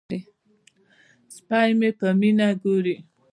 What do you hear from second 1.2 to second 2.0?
سپی مې